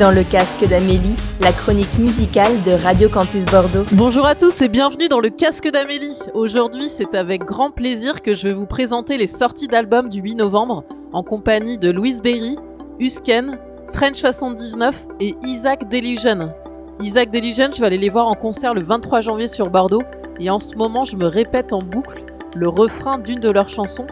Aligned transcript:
dans 0.00 0.10
le 0.10 0.24
casque 0.24 0.66
d'Amélie, 0.66 1.14
la 1.42 1.52
chronique 1.52 1.98
musicale 1.98 2.52
de 2.64 2.72
Radio 2.72 3.10
Campus 3.10 3.44
Bordeaux. 3.44 3.84
Bonjour 3.92 4.24
à 4.24 4.34
tous 4.34 4.62
et 4.62 4.68
bienvenue 4.68 5.08
dans 5.08 5.20
le 5.20 5.28
casque 5.28 5.68
d'Amélie. 5.70 6.18
Aujourd'hui, 6.32 6.88
c'est 6.88 7.14
avec 7.14 7.44
grand 7.44 7.70
plaisir 7.70 8.22
que 8.22 8.34
je 8.34 8.48
vais 8.48 8.54
vous 8.54 8.64
présenter 8.64 9.18
les 9.18 9.26
sorties 9.26 9.68
d'albums 9.68 10.08
du 10.08 10.22
8 10.22 10.36
novembre 10.36 10.84
en 11.12 11.22
compagnie 11.22 11.76
de 11.76 11.90
Louise 11.90 12.22
Berry, 12.22 12.56
Usken, 12.98 13.58
French 13.92 14.16
79 14.16 15.06
et 15.20 15.34
Isaac 15.44 15.86
Deligen. 15.90 16.54
Isaac 17.02 17.30
Deligen, 17.30 17.70
je 17.74 17.80
vais 17.80 17.86
aller 17.88 17.98
les 17.98 18.08
voir 18.08 18.26
en 18.26 18.34
concert 18.34 18.72
le 18.72 18.82
23 18.82 19.20
janvier 19.20 19.48
sur 19.48 19.68
Bordeaux 19.68 20.02
et 20.38 20.48
en 20.48 20.60
ce 20.60 20.76
moment, 20.76 21.04
je 21.04 21.16
me 21.16 21.26
répète 21.26 21.74
en 21.74 21.80
boucle 21.80 22.24
le 22.56 22.70
refrain 22.70 23.18
d'une 23.18 23.40
de 23.40 23.50
leurs 23.50 23.68
chansons. 23.68 24.06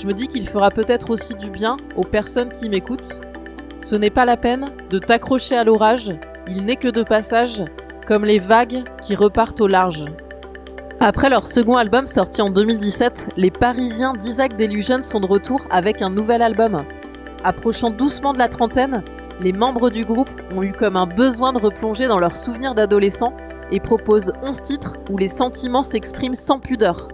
Je 0.00 0.06
me 0.06 0.12
dis 0.12 0.28
qu'il 0.28 0.48
fera 0.48 0.70
peut-être 0.70 1.10
aussi 1.10 1.34
du 1.34 1.50
bien 1.50 1.76
aux 1.96 2.04
personnes 2.04 2.50
qui 2.52 2.68
m'écoutent. 2.68 3.22
Ce 3.82 3.96
n'est 3.96 4.10
pas 4.10 4.24
la 4.24 4.36
peine 4.36 4.64
de 4.90 4.98
t'accrocher 5.00 5.56
à 5.56 5.64
l'orage, 5.64 6.14
il 6.46 6.64
n'est 6.64 6.76
que 6.76 6.86
de 6.86 7.02
passage, 7.02 7.64
comme 8.06 8.24
les 8.24 8.38
vagues 8.38 8.84
qui 9.02 9.16
repartent 9.16 9.60
au 9.60 9.66
large. 9.66 10.04
Après 11.00 11.28
leur 11.28 11.46
second 11.46 11.76
album 11.76 12.06
sorti 12.06 12.42
en 12.42 12.50
2017, 12.50 13.30
les 13.36 13.50
Parisiens 13.50 14.14
d'Isaac 14.14 14.56
Delusion 14.56 15.02
sont 15.02 15.18
de 15.18 15.26
retour 15.26 15.62
avec 15.68 16.00
un 16.00 16.10
nouvel 16.10 16.42
album. 16.42 16.84
Approchant 17.42 17.90
doucement 17.90 18.32
de 18.32 18.38
la 18.38 18.48
trentaine, 18.48 19.02
les 19.40 19.52
membres 19.52 19.90
du 19.90 20.04
groupe 20.04 20.30
ont 20.52 20.62
eu 20.62 20.70
comme 20.70 20.96
un 20.96 21.06
besoin 21.06 21.52
de 21.52 21.58
replonger 21.58 22.06
dans 22.06 22.18
leurs 22.18 22.36
souvenirs 22.36 22.76
d'adolescents 22.76 23.34
et 23.72 23.80
proposent 23.80 24.32
11 24.44 24.62
titres 24.62 24.92
où 25.10 25.18
les 25.18 25.26
sentiments 25.26 25.82
s'expriment 25.82 26.36
sans 26.36 26.60
pudeur. 26.60 27.08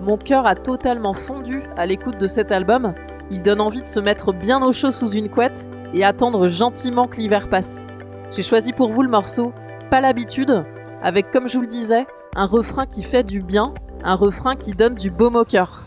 Mon 0.00 0.16
cœur 0.16 0.46
a 0.46 0.54
totalement 0.54 1.12
fondu 1.12 1.64
à 1.76 1.84
l'écoute 1.84 2.16
de 2.16 2.26
cet 2.26 2.50
album. 2.50 2.94
Il 3.30 3.42
donne 3.42 3.60
envie 3.60 3.82
de 3.82 3.88
se 3.88 4.00
mettre 4.00 4.32
bien 4.32 4.62
au 4.62 4.72
chaud 4.72 4.92
sous 4.92 5.10
une 5.10 5.28
couette 5.28 5.68
et 5.94 6.04
attendre 6.04 6.48
gentiment 6.48 7.06
que 7.06 7.16
l'hiver 7.16 7.48
passe. 7.48 7.86
J'ai 8.30 8.42
choisi 8.42 8.72
pour 8.72 8.92
vous 8.92 9.02
le 9.02 9.08
morceau 9.08 9.52
Pas 9.90 10.00
l'habitude, 10.00 10.64
avec 11.02 11.30
comme 11.30 11.48
je 11.48 11.54
vous 11.54 11.62
le 11.62 11.68
disais, 11.68 12.06
un 12.36 12.46
refrain 12.46 12.86
qui 12.86 13.02
fait 13.02 13.24
du 13.24 13.40
bien, 13.40 13.72
un 14.04 14.14
refrain 14.14 14.56
qui 14.56 14.72
donne 14.72 14.94
du 14.94 15.10
baume 15.10 15.36
au 15.36 15.44
cœur. 15.44 15.84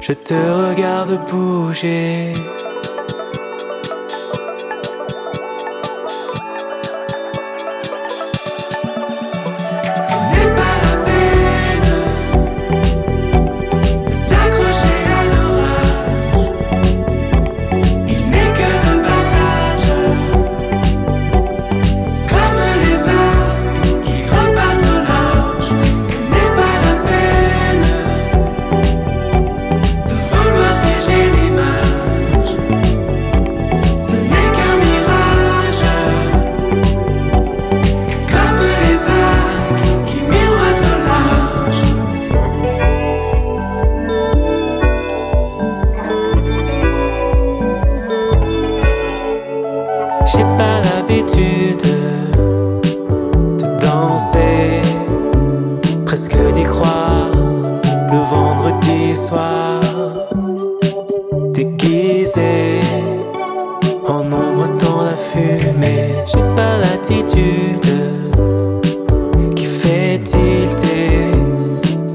Je 0.00 0.12
te 0.12 0.34
regarde 0.34 1.18
bouger. 1.30 2.55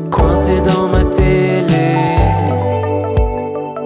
coincé 0.09 0.61
dans 0.61 0.87
ma 0.87 1.03
télé. 1.05 1.95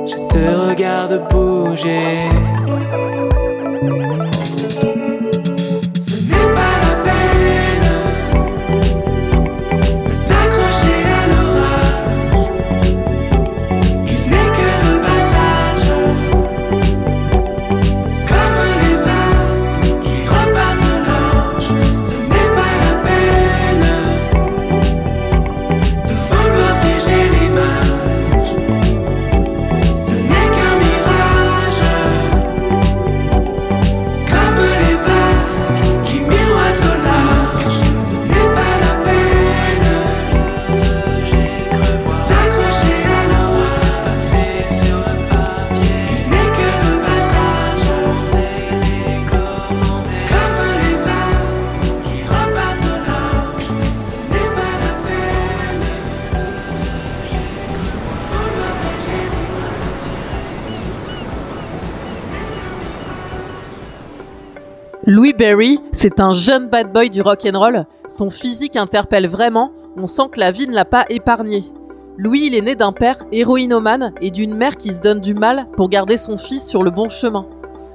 Je 0.06 0.16
te 0.28 0.69
regarde 0.69 1.28
bouger. 1.29 2.29
C'est 66.07 66.19
un 66.19 66.34
jeune 66.34 66.69
bad 66.69 66.94
boy 66.94 67.10
du 67.10 67.24
rock 67.24 67.48
and 67.52 67.57
roll. 67.57 67.84
Son 68.07 68.30
physique 68.30 68.75
interpelle 68.75 69.28
vraiment, 69.28 69.72
on 69.98 70.06
sent 70.06 70.30
que 70.31 70.40
la 70.40 70.52
vie 70.52 70.68
ne 70.68 70.75
l'a 70.75 70.86
pas 70.86 71.04
épargné. 71.10 71.63
Louis, 72.19 72.46
il 72.46 72.54
est 72.54 72.62
né 72.62 72.75
d'un 72.75 72.92
père 72.92 73.18
héroïnomane 73.31 74.13
et 74.22 74.30
d'une 74.30 74.56
mère 74.56 74.75
qui 74.75 74.94
se 74.94 75.02
donne 75.02 75.19
du 75.19 75.34
mal 75.34 75.66
pour 75.72 75.90
garder 75.90 76.18
son 76.18 76.38
fils 76.38 76.63
sur 76.68 76.84
le 76.84 76.92
bon 76.92 77.10
chemin. 77.10 77.48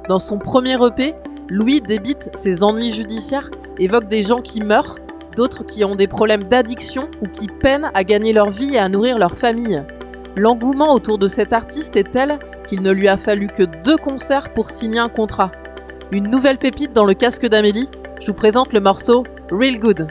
Dans 0.08 0.18
son 0.18 0.38
premier 0.38 0.74
EP, 0.84 1.14
Louis 1.48 1.80
débite 1.80 2.30
ses 2.34 2.64
ennuis 2.64 2.90
judiciaires, 2.90 3.48
évoque 3.78 4.08
des 4.08 4.24
gens 4.24 4.40
qui 4.40 4.60
meurent, 4.60 4.98
d'autres 5.36 5.62
qui 5.62 5.84
ont 5.84 5.94
des 5.94 6.08
problèmes 6.08 6.42
d'addiction 6.42 7.08
ou 7.22 7.28
qui 7.28 7.46
peinent 7.46 7.92
à 7.94 8.02
gagner 8.02 8.32
leur 8.32 8.50
vie 8.50 8.74
et 8.74 8.80
à 8.80 8.88
nourrir 8.88 9.18
leur 9.18 9.36
famille. 9.36 9.84
L'engouement 10.34 10.92
autour 10.94 11.16
de 11.16 11.28
cet 11.28 11.52
artiste 11.52 11.94
est 11.94 12.10
tel 12.10 12.40
qu'il 12.66 12.82
ne 12.82 12.90
lui 12.90 13.06
a 13.06 13.16
fallu 13.16 13.46
que 13.46 13.62
deux 13.84 13.98
concerts 13.98 14.52
pour 14.52 14.68
signer 14.68 14.98
un 14.98 15.08
contrat. 15.08 15.52
Une 16.12 16.28
nouvelle 16.28 16.58
pépite 16.58 16.92
dans 16.92 17.04
le 17.04 17.14
casque 17.14 17.46
d'Amélie, 17.46 17.88
je 18.20 18.26
vous 18.26 18.34
présente 18.34 18.72
le 18.72 18.80
morceau 18.80 19.22
Real 19.52 19.78
Good. 19.78 20.08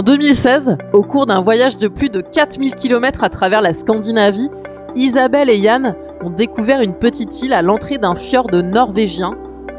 En 0.00 0.02
2016, 0.02 0.78
au 0.94 1.02
cours 1.02 1.26
d'un 1.26 1.42
voyage 1.42 1.76
de 1.76 1.86
plus 1.86 2.08
de 2.08 2.22
4000 2.22 2.74
km 2.74 3.22
à 3.22 3.28
travers 3.28 3.60
la 3.60 3.74
Scandinavie, 3.74 4.48
Isabelle 4.96 5.50
et 5.50 5.58
Yann 5.58 5.94
ont 6.24 6.30
découvert 6.30 6.80
une 6.80 6.94
petite 6.94 7.42
île 7.42 7.52
à 7.52 7.60
l'entrée 7.60 7.98
d'un 7.98 8.14
fjord 8.14 8.46
norvégien, 8.50 9.32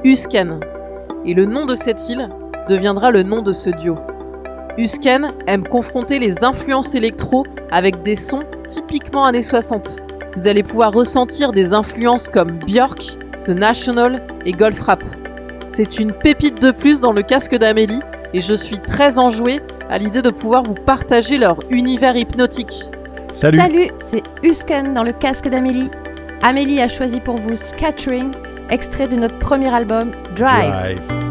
Usken. 0.04 0.60
Et 1.26 1.34
le 1.34 1.46
nom 1.46 1.66
de 1.66 1.74
cette 1.74 2.08
île 2.08 2.30
deviendra 2.70 3.10
le 3.10 3.24
nom 3.24 3.42
de 3.42 3.52
ce 3.52 3.72
duo. 3.72 3.96
Usken 4.78 5.26
aime 5.48 5.68
confronter 5.68 6.20
les 6.20 6.44
influences 6.44 6.94
électro 6.94 7.44
avec 7.72 8.04
des 8.04 8.16
sons 8.16 8.44
typiquement 8.68 9.26
années 9.26 9.42
60. 9.42 10.04
Vous 10.38 10.46
allez 10.46 10.62
pouvoir 10.62 10.94
ressentir 10.94 11.52
des 11.52 11.74
influences 11.74 12.28
comme 12.28 12.60
Björk, 12.68 13.18
The 13.44 13.50
National 13.50 14.22
et 14.46 14.52
Golf 14.52 14.82
Rap. 14.82 15.04
C'est 15.68 15.98
une 15.98 16.14
pépite 16.14 16.62
de 16.62 16.70
plus 16.70 17.02
dans 17.02 17.12
le 17.12 17.24
casque 17.24 17.56
d'Amélie 17.56 18.02
et 18.36 18.42
je 18.42 18.54
suis 18.54 18.78
très 18.78 19.18
enjouée 19.18 19.62
à 19.92 19.98
l'idée 19.98 20.22
de 20.22 20.30
pouvoir 20.30 20.64
vous 20.64 20.74
partager 20.74 21.38
leur 21.38 21.60
univers 21.70 22.16
hypnotique. 22.16 22.86
Salut. 23.34 23.58
Salut, 23.58 23.88
c'est 24.00 24.24
Husken 24.42 24.94
dans 24.94 25.04
le 25.04 25.12
casque 25.12 25.50
d'Amélie. 25.50 25.90
Amélie 26.42 26.82
a 26.82 26.88
choisi 26.88 27.20
pour 27.20 27.36
vous 27.36 27.58
Scattering, 27.58 28.32
extrait 28.70 29.08
de 29.08 29.18
notre 29.18 29.38
premier 29.38 29.72
album 29.74 30.12
Drive. 30.36 30.98
Drive. 30.98 31.31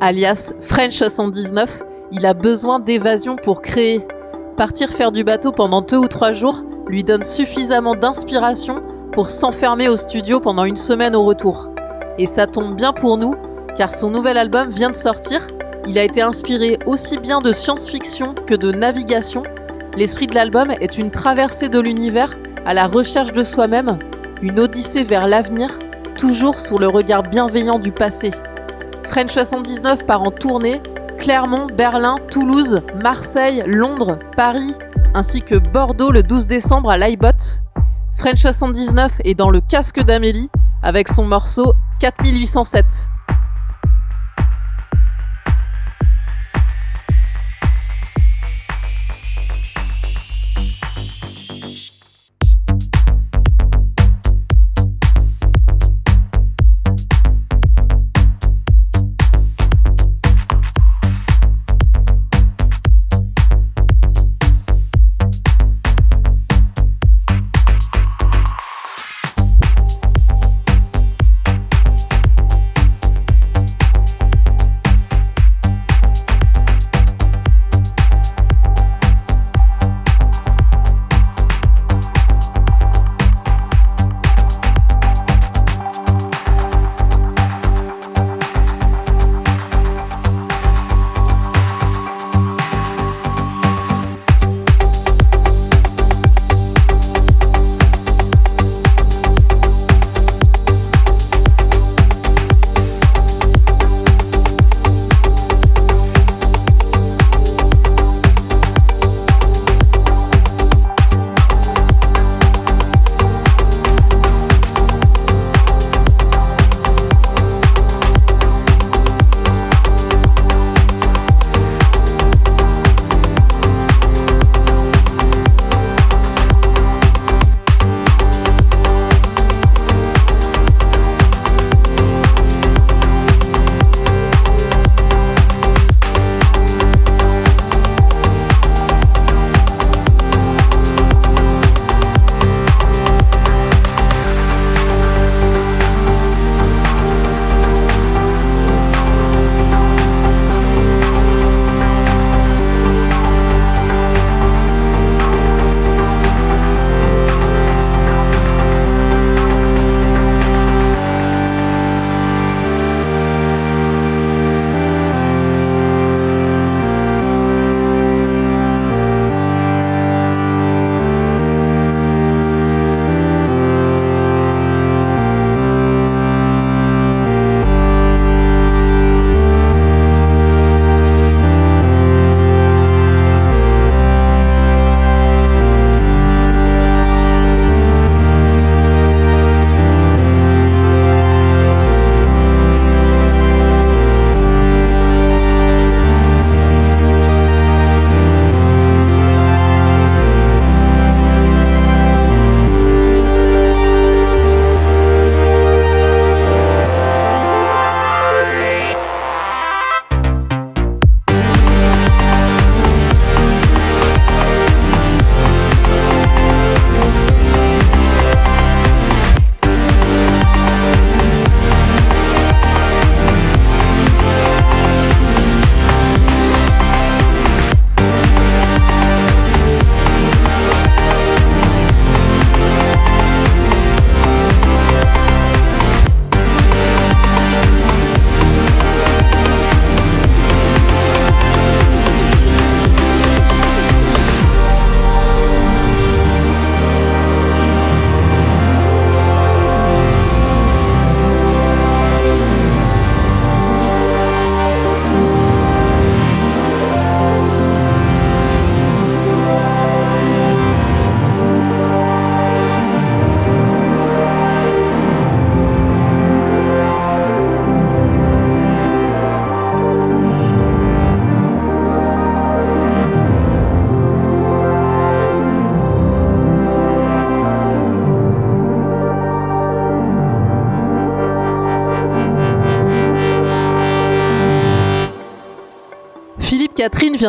Alias 0.00 0.52
French 0.60 0.94
79, 0.94 1.82
il 2.12 2.26
a 2.26 2.34
besoin 2.34 2.78
d'évasion 2.78 3.36
pour 3.36 3.62
créer. 3.62 4.06
Partir 4.56 4.90
faire 4.90 5.12
du 5.12 5.24
bateau 5.24 5.52
pendant 5.52 5.82
deux 5.82 5.96
ou 5.96 6.08
trois 6.08 6.32
jours 6.32 6.62
lui 6.88 7.02
donne 7.02 7.22
suffisamment 7.22 7.94
d'inspiration 7.94 8.76
pour 9.12 9.30
s'enfermer 9.30 9.88
au 9.88 9.96
studio 9.96 10.40
pendant 10.40 10.64
une 10.64 10.76
semaine 10.76 11.16
au 11.16 11.24
retour. 11.24 11.70
Et 12.18 12.26
ça 12.26 12.46
tombe 12.46 12.74
bien 12.74 12.92
pour 12.92 13.16
nous, 13.16 13.32
car 13.76 13.92
son 13.92 14.10
nouvel 14.10 14.38
album 14.38 14.68
vient 14.70 14.90
de 14.90 14.96
sortir. 14.96 15.46
Il 15.86 15.98
a 15.98 16.04
été 16.04 16.22
inspiré 16.22 16.78
aussi 16.86 17.18
bien 17.18 17.38
de 17.38 17.52
science-fiction 17.52 18.34
que 18.46 18.54
de 18.54 18.70
navigation. 18.70 19.42
L'esprit 19.96 20.26
de 20.26 20.34
l'album 20.34 20.70
est 20.80 20.98
une 20.98 21.10
traversée 21.10 21.68
de 21.68 21.80
l'univers 21.80 22.36
à 22.66 22.74
la 22.74 22.86
recherche 22.86 23.32
de 23.32 23.42
soi-même, 23.42 23.98
une 24.42 24.60
odyssée 24.60 25.02
vers 25.02 25.26
l'avenir, 25.26 25.78
toujours 26.16 26.58
sous 26.58 26.78
le 26.78 26.88
regard 26.88 27.22
bienveillant 27.22 27.78
du 27.78 27.92
passé. 27.92 28.30
French 29.04 29.32
79 29.32 30.06
part 30.06 30.22
en 30.22 30.30
tournée, 30.30 30.80
Clermont, 31.18 31.66
Berlin, 31.66 32.16
Toulouse, 32.30 32.80
Marseille, 33.02 33.62
Londres, 33.66 34.18
Paris, 34.36 34.74
ainsi 35.14 35.40
que 35.40 35.56
Bordeaux 35.56 36.10
le 36.10 36.22
12 36.22 36.46
décembre 36.46 36.90
à 36.90 36.98
l'iBot. 36.98 37.62
French 38.16 38.40
79 38.40 39.20
est 39.24 39.34
dans 39.34 39.50
le 39.50 39.60
casque 39.60 40.00
d'Amélie 40.00 40.50
avec 40.82 41.08
son 41.08 41.24
morceau 41.24 41.74
4807. 42.00 43.08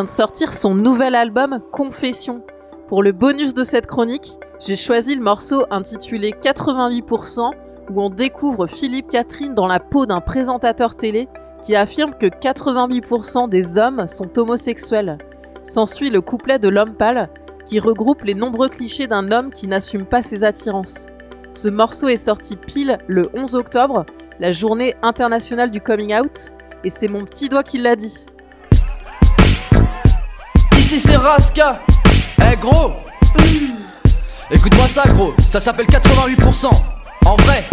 De 0.04 0.10
sortir 0.10 0.52
son 0.52 0.76
nouvel 0.76 1.16
album 1.16 1.62
Confession. 1.72 2.44
Pour 2.90 3.02
le 3.02 3.14
bonus 3.14 3.54
de 3.54 3.64
cette 3.64 3.88
chronique, 3.88 4.34
j'ai 4.60 4.76
choisi 4.76 5.16
le 5.16 5.22
morceau 5.22 5.66
intitulé 5.72 6.32
88% 6.32 7.52
où 7.90 8.02
on 8.02 8.10
découvre 8.10 8.68
Philippe 8.68 9.10
Catherine 9.10 9.56
dans 9.56 9.68
la 9.68 9.80
peau 9.80 10.06
d'un 10.06 10.20
présentateur 10.20 10.96
télé 10.96 11.30
qui 11.64 11.78
affirme 11.78 12.14
que 12.14 12.26
88% 12.26 13.48
des 13.48 13.78
hommes 13.78 14.08
sont 14.08 14.38
homosexuels. 14.38 15.18
S'ensuit 15.64 16.10
le 16.10 16.20
couplet 16.20 16.60
de 16.60 16.68
l'homme 16.68 16.96
pâle, 16.96 17.30
qui 17.66 17.80
regroupe 17.80 18.24
les 18.24 18.36
nombreux 18.36 18.68
clichés 18.68 19.08
d'un 19.08 19.32
homme 19.32 19.52
qui 19.52 19.68
n'assume 19.68 20.06
pas 20.06 20.22
ses 20.22 20.44
attirances. 20.44 21.08
Ce 21.54 21.70
morceau 21.70 22.10
est 22.10 22.18
sorti 22.18 22.58
pile 22.58 22.98
le 23.08 23.30
11 23.34 23.56
octobre, 23.56 24.06
la 24.40 24.52
journée 24.52 24.96
internationale 25.04 25.72
du 25.72 25.80
coming 25.80 26.14
out, 26.14 26.52
et 26.84 26.90
c'est 26.90 27.10
mon 27.10 27.24
petit 27.24 27.48
doigt 27.48 27.64
qui 27.64 27.78
l'a 27.78 27.96
dit. 27.96 28.26
Ici 30.86 31.00
c'est 31.00 31.15
Raska 31.17 31.80
Eh 32.48 32.56
gros 32.58 32.93
Écoute-moi 34.52 34.88
ça 34.88 35.02
gros, 35.08 35.34
ça 35.43 35.60
s'appelle 35.60 35.88
88%. 35.88 36.69
En 37.26 37.36
vrai, 37.38 37.63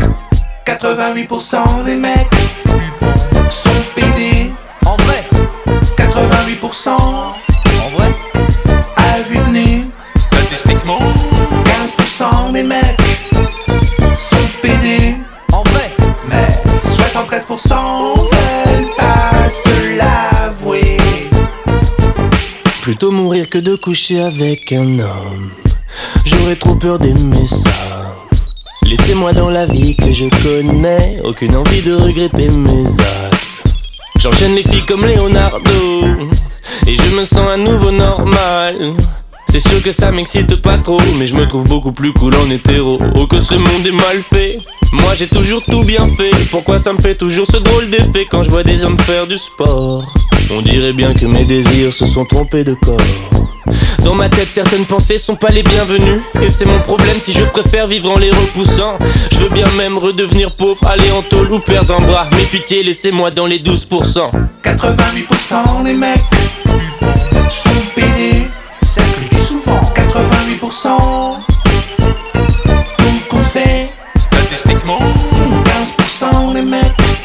88% 0.64 1.84
des 1.84 1.96
mecs 1.96 2.30
sont 3.50 3.68
pédés. 3.94 4.50
en 4.86 4.96
vrai, 4.96 5.24
88% 5.98 6.88
en 6.88 7.36
vrai. 7.98 8.14
à 8.96 9.20
vue 9.28 9.36
de 9.36 9.50
nez. 9.50 9.84
Statistiquement, 10.16 11.00
15% 11.66 12.52
des 12.52 12.62
mecs 12.62 12.98
sont 14.16 14.36
pédés. 14.62 15.16
En 15.52 15.62
vrai, 15.64 15.90
Mais 16.30 16.48
73% 16.86 18.21
Mourir 23.10 23.50
que 23.50 23.58
de 23.58 23.74
coucher 23.74 24.20
avec 24.20 24.70
un 24.70 25.00
homme. 25.00 25.50
J'aurais 26.24 26.54
trop 26.54 26.76
peur 26.76 27.00
d'aimer 27.00 27.46
ça. 27.48 28.14
Laissez-moi 28.82 29.32
dans 29.32 29.50
la 29.50 29.66
vie 29.66 29.96
que 29.96 30.12
je 30.12 30.26
connais. 30.42 31.20
Aucune 31.24 31.56
envie 31.56 31.82
de 31.82 31.94
regretter 31.94 32.48
mes 32.48 32.86
actes. 33.00 33.64
J'enchaîne 34.20 34.54
les 34.54 34.62
filles 34.62 34.86
comme 34.86 35.04
Leonardo. 35.04 35.70
Et 36.86 36.96
je 36.96 37.16
me 37.16 37.24
sens 37.24 37.48
à 37.48 37.56
nouveau 37.56 37.90
normal. 37.90 38.94
C'est 39.48 39.60
sûr 39.60 39.82
que 39.82 39.90
ça 39.90 40.12
m'excite 40.12 40.62
pas 40.62 40.78
trop, 40.78 41.00
mais 41.18 41.26
je 41.26 41.34
me 41.34 41.46
trouve 41.48 41.64
beaucoup 41.64 41.92
plus 41.92 42.12
cool 42.12 42.34
en 42.36 42.48
hétéro. 42.50 43.00
Oh 43.16 43.26
que 43.26 43.40
ce 43.40 43.56
monde 43.56 43.86
est 43.86 43.90
mal 43.90 44.22
fait. 44.22 44.58
Moi 44.92 45.16
j'ai 45.16 45.28
toujours 45.28 45.62
tout 45.68 45.82
bien 45.82 46.08
fait. 46.16 46.30
Pourquoi 46.50 46.78
ça 46.78 46.92
me 46.92 47.00
fait 47.00 47.16
toujours 47.16 47.46
ce 47.50 47.56
drôle 47.56 47.90
d'effet 47.90 48.26
quand 48.30 48.44
je 48.44 48.50
vois 48.50 48.62
des 48.62 48.84
hommes 48.84 48.98
faire 49.00 49.26
du 49.26 49.38
sport? 49.38 50.04
On 50.50 50.62
dirait 50.62 50.92
bien 50.92 51.14
que 51.14 51.26
mes 51.26 51.44
désirs 51.44 51.92
se 51.92 52.06
sont 52.06 52.24
trompés 52.24 52.64
de 52.64 52.74
corps. 52.74 52.98
Dans 54.04 54.14
ma 54.14 54.28
tête, 54.28 54.50
certaines 54.50 54.84
pensées 54.84 55.18
sont 55.18 55.36
pas 55.36 55.50
les 55.50 55.62
bienvenues. 55.62 56.20
Et 56.42 56.50
c'est 56.50 56.66
mon 56.66 56.78
problème 56.80 57.20
si 57.20 57.32
je 57.32 57.44
préfère 57.44 57.86
vivre 57.86 58.10
en 58.10 58.18
les 58.18 58.30
repoussant. 58.30 58.98
Je 59.30 59.38
veux 59.38 59.48
bien 59.48 59.66
même 59.76 59.96
redevenir 59.96 60.52
pauvre, 60.52 60.84
aller 60.86 61.10
en 61.10 61.22
tôle 61.22 61.52
ou 61.52 61.58
perdre 61.60 61.94
un 61.94 62.00
bras. 62.00 62.28
Mais 62.36 62.44
pitié, 62.44 62.82
laissez-moi 62.82 63.30
dans 63.30 63.46
les 63.46 63.60
12%. 63.60 64.30
88% 64.64 65.84
des 65.84 65.94
mecs 65.94 66.20
sont 67.48 67.70
pédés. 67.94 68.48
Je 68.82 69.36
dis 69.36 69.42
souvent. 69.42 69.80
88% 69.94 71.42
tout 72.98 73.04
qu'on 73.30 73.44
fait. 73.44 73.90
statistiquement, 74.16 74.98
15% 76.20 76.54
des 76.54 76.62
mecs 76.62 77.21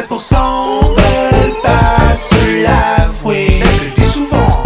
73% 0.00 0.94
veulent 0.94 1.60
pas 1.62 2.16
se 2.16 2.62
l'avouer. 2.62 3.48
C'est 3.50 3.66
ce 3.66 3.80
que 3.80 3.84
je 3.86 3.94
dis 4.00 4.08
souvent. 4.08 4.62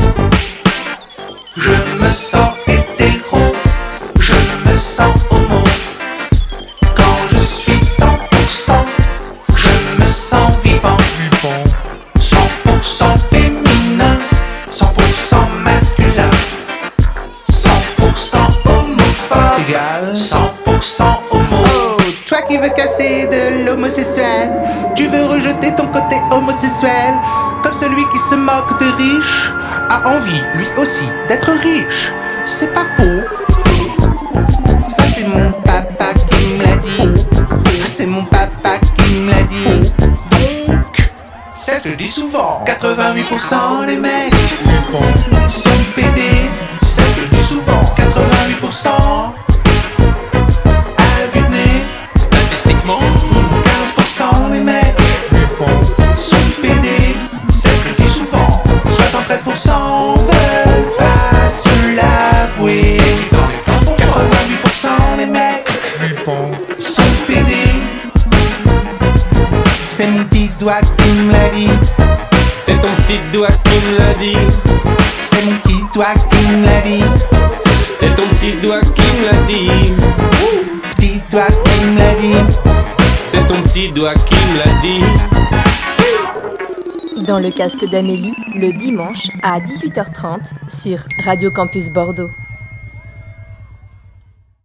Je 1.57 1.71
me 1.71 2.11
sens 2.11 2.51
a 29.91 30.09
envie 30.09 30.41
lui 30.55 30.67
aussi 30.77 31.05
d'être 31.29 31.51
riche. 31.51 32.13
C'est 32.47 32.73
pas 32.73 32.87
faux. 32.97 33.23
Ça 34.89 35.03
c'est 35.15 35.27
mon 35.27 35.53
papa 35.65 36.15
qui 36.31 36.47
me 36.47 36.63
l'a 36.63 36.77
dit. 36.77 37.25
C'est 37.85 38.07
mon 38.07 38.25
papa 38.25 38.79
qui 38.97 39.11
me 39.15 39.31
l'a 39.31 39.43
dit. 39.43 39.93
Donc, 40.69 41.11
c'est 41.57 41.79
ce 41.83 41.89
que 41.89 42.07
souvent. 42.07 42.65
88% 42.67 43.87
des 43.87 43.97
mecs 43.97 44.35
sont 45.49 45.71
pédés. 45.95 46.49
C'est 46.81 47.03
ce 47.03 47.37
que 47.37 47.43
souvent. 47.43 47.83
88% 47.97 49.02
doigt 75.93 76.15
qui 76.15 76.47
me 76.47 76.65
l'a 76.65 76.81
dit. 76.81 77.05
C'est 77.95 78.15
ton 78.15 78.27
petit 78.29 78.53
doigt 78.63 78.81
qui 78.81 79.03
me 79.03 79.25
l'a 79.27 79.39
dit. 79.47 79.93
Petit 80.97 81.21
doigt 81.31 81.49
qui 81.65 81.85
me 81.85 81.99
l'a 81.99 82.15
dit. 82.15 82.57
C'est 83.23 83.47
ton 83.47 83.61
petit 83.63 83.93
doigt 83.93 84.15
qui 84.15 84.35
me 84.35 84.59
l'a 84.59 84.81
dit. 84.81 85.05
Dans 87.27 87.39
le 87.39 87.51
casque 87.51 87.85
d'Amélie, 87.91 88.35
le 88.55 88.73
dimanche 88.73 89.29
à 89.43 89.61
18h30 89.61 90.53
sur 90.69 90.99
Radio 91.25 91.51
Campus 91.51 91.91
Bordeaux. 91.91 92.31